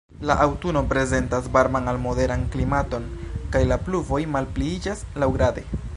[0.27, 3.07] La aŭtuno prezentas varman al moderan klimaton,
[3.57, 5.69] kaj la pluvoj malpliiĝas laŭgrade.